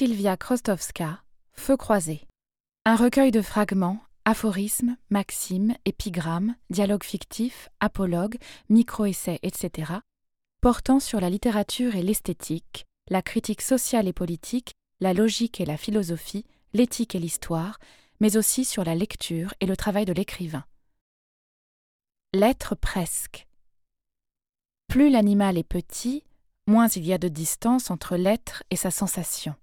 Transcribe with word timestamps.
Sylvia 0.00 0.38
Krostowska, 0.38 1.22
Feu 1.52 1.76
croisé. 1.76 2.26
Un 2.86 2.96
recueil 2.96 3.30
de 3.30 3.42
fragments, 3.42 4.00
aphorismes, 4.24 4.96
maximes, 5.10 5.76
épigrammes, 5.84 6.56
dialogues 6.70 7.04
fictifs, 7.04 7.68
apologues, 7.80 8.38
micro-essais, 8.70 9.38
etc., 9.42 9.92
portant 10.62 11.00
sur 11.00 11.20
la 11.20 11.28
littérature 11.28 11.96
et 11.96 12.02
l'esthétique, 12.02 12.86
la 13.10 13.20
critique 13.20 13.60
sociale 13.60 14.08
et 14.08 14.14
politique, 14.14 14.72
la 15.00 15.12
logique 15.12 15.60
et 15.60 15.66
la 15.66 15.76
philosophie, 15.76 16.46
l'éthique 16.72 17.14
et 17.14 17.18
l'histoire, 17.18 17.78
mais 18.20 18.38
aussi 18.38 18.64
sur 18.64 18.84
la 18.84 18.94
lecture 18.94 19.52
et 19.60 19.66
le 19.66 19.76
travail 19.76 20.06
de 20.06 20.14
l'écrivain. 20.14 20.64
L'être 22.32 22.74
presque. 22.74 23.46
Plus 24.88 25.10
l'animal 25.10 25.58
est 25.58 25.62
petit, 25.62 26.24
moins 26.66 26.88
il 26.88 27.06
y 27.06 27.12
a 27.12 27.18
de 27.18 27.28
distance 27.28 27.90
entre 27.90 28.16
l'être 28.16 28.62
et 28.70 28.76
sa 28.76 28.90
sensation. 28.90 29.54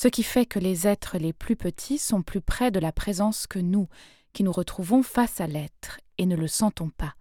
Ce 0.00 0.06
qui 0.06 0.22
fait 0.22 0.46
que 0.46 0.60
les 0.60 0.86
êtres 0.86 1.18
les 1.18 1.32
plus 1.32 1.56
petits 1.56 1.98
sont 1.98 2.22
plus 2.22 2.40
près 2.40 2.70
de 2.70 2.78
la 2.78 2.92
présence 2.92 3.48
que 3.48 3.58
nous, 3.58 3.88
qui 4.32 4.44
nous 4.44 4.52
retrouvons 4.52 5.02
face 5.02 5.40
à 5.40 5.48
l'être 5.48 5.98
et 6.18 6.26
ne 6.26 6.36
le 6.36 6.46
sentons 6.46 6.90
pas. 6.90 7.16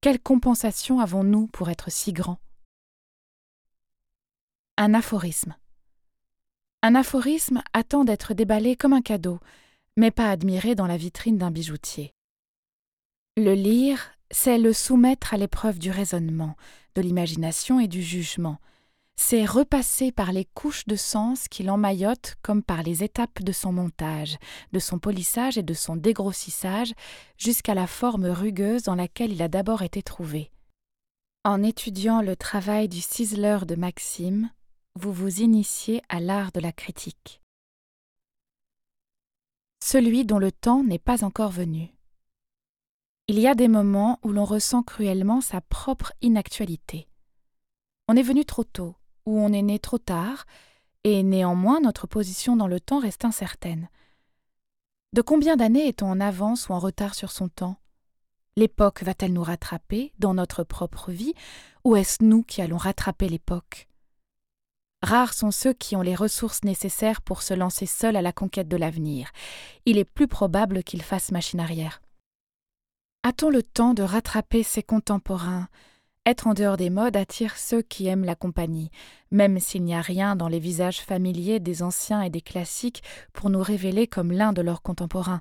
Quelle 0.00 0.18
compensation 0.18 0.98
avons-nous 0.98 1.46
pour 1.46 1.70
être 1.70 1.88
si 1.88 2.12
grands? 2.12 2.40
Un 4.76 4.92
aphorisme. 4.92 5.54
Un 6.82 6.96
aphorisme 6.96 7.62
attend 7.72 8.02
d'être 8.02 8.34
déballé 8.34 8.74
comme 8.74 8.92
un 8.92 9.00
cadeau, 9.00 9.38
mais 9.96 10.10
pas 10.10 10.32
admiré 10.32 10.74
dans 10.74 10.88
la 10.88 10.96
vitrine 10.96 11.38
d'un 11.38 11.52
bijoutier. 11.52 12.12
Le 13.36 13.54
lire, 13.54 14.10
c'est 14.32 14.58
le 14.58 14.72
soumettre 14.72 15.32
à 15.32 15.36
l'épreuve 15.36 15.78
du 15.78 15.92
raisonnement, 15.92 16.56
de 16.96 17.02
l'imagination 17.02 17.78
et 17.78 17.86
du 17.86 18.02
jugement. 18.02 18.58
C'est 19.18 19.46
repasser 19.46 20.12
par 20.12 20.30
les 20.30 20.44
couches 20.44 20.86
de 20.86 20.94
sens 20.94 21.48
qui 21.48 21.62
l'emmaillotent 21.62 22.36
comme 22.42 22.62
par 22.62 22.82
les 22.82 23.02
étapes 23.02 23.42
de 23.42 23.50
son 23.50 23.72
montage, 23.72 24.36
de 24.72 24.78
son 24.78 24.98
polissage 24.98 25.56
et 25.56 25.62
de 25.62 25.74
son 25.74 25.96
dégrossissage, 25.96 26.92
jusqu'à 27.38 27.74
la 27.74 27.86
forme 27.86 28.26
rugueuse 28.26 28.82
dans 28.82 28.94
laquelle 28.94 29.32
il 29.32 29.42
a 29.42 29.48
d'abord 29.48 29.82
été 29.82 30.02
trouvé. 30.02 30.50
En 31.44 31.62
étudiant 31.62 32.22
le 32.22 32.36
travail 32.36 32.88
du 32.88 33.00
ciseleur 33.00 33.66
de 33.66 33.74
Maxime, 33.74 34.50
vous 34.96 35.12
vous 35.12 35.40
initiez 35.40 36.02
à 36.08 36.20
l'art 36.20 36.52
de 36.52 36.60
la 36.60 36.72
critique. 36.72 37.40
Celui 39.82 40.24
dont 40.24 40.38
le 40.38 40.50
temps 40.50 40.82
n'est 40.82 40.98
pas 40.98 41.24
encore 41.24 41.52
venu. 41.52 41.88
Il 43.28 43.38
y 43.38 43.46
a 43.46 43.54
des 43.54 43.68
moments 43.68 44.18
où 44.24 44.32
l'on 44.32 44.44
ressent 44.44 44.82
cruellement 44.82 45.40
sa 45.40 45.60
propre 45.60 46.12
inactualité. 46.20 47.08
On 48.08 48.16
est 48.16 48.22
venu 48.22 48.44
trop 48.44 48.64
tôt, 48.64 48.95
ou 49.26 49.38
on 49.38 49.52
est 49.52 49.62
né 49.62 49.78
trop 49.78 49.98
tard, 49.98 50.46
et 51.04 51.22
néanmoins 51.22 51.80
notre 51.80 52.06
position 52.06 52.56
dans 52.56 52.66
le 52.66 52.80
temps 52.80 53.00
reste 53.00 53.24
incertaine. 53.24 53.88
De 55.12 55.22
combien 55.22 55.56
d'années 55.56 55.88
est-on 55.88 56.10
en 56.10 56.20
avance 56.20 56.68
ou 56.68 56.72
en 56.72 56.78
retard 56.78 57.14
sur 57.14 57.30
son 57.30 57.48
temps? 57.48 57.76
L'époque 58.56 59.02
va-t-elle 59.02 59.32
nous 59.32 59.42
rattraper 59.42 60.12
dans 60.18 60.34
notre 60.34 60.64
propre 60.64 61.10
vie, 61.12 61.34
ou 61.84 61.94
est-ce 61.94 62.24
nous 62.24 62.42
qui 62.42 62.62
allons 62.62 62.78
rattraper 62.78 63.28
l'époque? 63.28 63.88
Rares 65.02 65.34
sont 65.34 65.50
ceux 65.50 65.74
qui 65.74 65.94
ont 65.94 66.02
les 66.02 66.14
ressources 66.14 66.64
nécessaires 66.64 67.20
pour 67.20 67.42
se 67.42 67.54
lancer 67.54 67.86
seuls 67.86 68.16
à 68.16 68.22
la 68.22 68.32
conquête 68.32 68.68
de 68.68 68.76
l'avenir. 68.76 69.30
Il 69.84 69.98
est 69.98 70.04
plus 70.04 70.26
probable 70.26 70.82
qu'ils 70.82 71.02
fassent 71.02 71.32
machine 71.32 71.60
arrière. 71.60 72.00
A-t-on 73.22 73.50
le 73.50 73.62
temps 73.62 73.94
de 73.94 74.02
rattraper 74.02 74.62
ses 74.62 74.82
contemporains? 74.82 75.68
Être 76.26 76.48
en 76.48 76.54
dehors 76.54 76.76
des 76.76 76.90
modes 76.90 77.16
attire 77.16 77.56
ceux 77.56 77.82
qui 77.82 78.08
aiment 78.08 78.24
la 78.24 78.34
compagnie, 78.34 78.90
même 79.30 79.60
s'il 79.60 79.84
n'y 79.84 79.94
a 79.94 80.00
rien 80.00 80.34
dans 80.34 80.48
les 80.48 80.58
visages 80.58 80.98
familiers 80.98 81.60
des 81.60 81.84
anciens 81.84 82.20
et 82.20 82.30
des 82.30 82.40
classiques 82.40 83.04
pour 83.32 83.48
nous 83.48 83.62
révéler 83.62 84.08
comme 84.08 84.32
l'un 84.32 84.52
de 84.52 84.60
leurs 84.60 84.82
contemporains. 84.82 85.40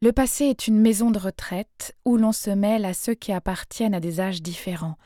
Le 0.00 0.12
passé 0.12 0.44
est 0.44 0.68
une 0.68 0.78
maison 0.78 1.10
de 1.10 1.18
retraite 1.18 1.96
où 2.04 2.16
l'on 2.16 2.30
se 2.30 2.50
mêle 2.50 2.84
à 2.84 2.94
ceux 2.94 3.14
qui 3.14 3.32
appartiennent 3.32 3.94
à 3.94 3.98
des 3.98 4.20
âges 4.20 4.40
différents. 4.40 4.96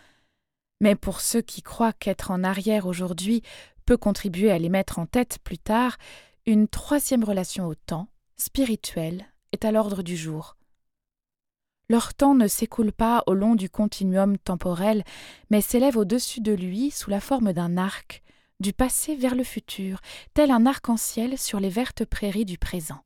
Mais 0.82 0.94
pour 0.94 1.22
ceux 1.22 1.41
qui 1.41 1.62
croient 1.62 1.94
qu'être 1.94 2.31
en 2.31 2.44
arrière 2.44 2.84
aujourd'hui 2.84 3.41
peut 3.86 3.97
contribuer 3.97 4.50
à 4.50 4.58
les 4.58 4.69
mettre 4.69 4.98
en 4.98 5.06
tête 5.06 5.38
plus 5.42 5.58
tard, 5.58 5.97
une 6.44 6.69
troisième 6.69 7.25
relation 7.25 7.66
au 7.66 7.75
temps, 7.75 8.08
spirituelle, 8.36 9.25
est 9.52 9.64
à 9.64 9.72
l'ordre 9.72 10.02
du 10.02 10.19
jour. 10.19 10.56
Leur 11.92 12.14
temps 12.14 12.34
ne 12.34 12.48
s'écoule 12.48 12.91
pas 12.91 13.22
au 13.26 13.34
long 13.34 13.54
du 13.54 13.69
continuum 13.69 14.38
temporel, 14.38 15.04
mais 15.50 15.60
s'élève 15.60 15.98
au-dessus 15.98 16.41
de 16.41 16.53
lui 16.53 16.91
sous 16.91 17.10
la 17.10 17.20
forme 17.20 17.53
d'un 17.53 17.76
arc, 17.76 18.22
du 18.60 18.72
passé 18.72 19.14
vers 19.14 19.34
le 19.34 19.44
futur, 19.44 20.00
tel 20.32 20.50
un 20.50 20.64
arc-en-ciel 20.64 21.36
sur 21.36 21.60
les 21.60 21.69
vertes 21.69 22.06
prairies 22.06 22.47
du 22.47 22.56
présent. 22.56 23.02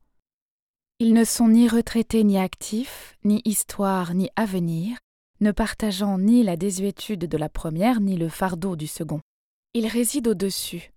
Ils 0.99 1.13
ne 1.13 1.25
sont 1.25 1.49
ni 1.49 1.67
retraités 1.67 2.23
ni 2.23 2.37
actifs, 2.37 3.17
ni 3.25 3.41
histoire 3.43 4.13
ni 4.13 4.29
avenir, 4.37 4.95
ne 5.41 5.51
partageant 5.51 6.17
ni 6.17 6.43
la 6.43 6.55
désuétude 6.55 7.25
de 7.25 7.37
la 7.37 7.49
première 7.49 7.99
ni 7.99 8.15
le 8.15 8.29
fardeau 8.29 8.77
du 8.77 8.87
second. 8.87 9.19
Ils 9.73 9.87
résident 9.87 10.31
au-dessus, 10.31 10.93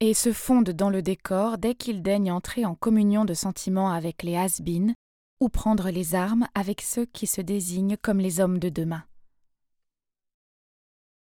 et 0.00 0.12
se 0.12 0.32
fondent 0.32 0.70
dans 0.70 0.90
le 0.90 1.02
décor 1.02 1.56
dès 1.56 1.76
qu'ils 1.76 2.02
daignent 2.02 2.32
entrer 2.32 2.64
en 2.64 2.74
communion 2.74 3.24
de 3.24 3.34
sentiments 3.34 3.92
avec 3.92 4.24
les 4.24 4.34
has 4.34 4.60
ou 5.42 5.48
prendre 5.48 5.90
les 5.90 6.14
armes 6.14 6.46
avec 6.54 6.80
ceux 6.82 7.04
qui 7.04 7.26
se 7.26 7.40
désignent 7.40 7.96
comme 8.00 8.20
les 8.20 8.38
hommes 8.38 8.60
de 8.60 8.68
demain. 8.68 9.02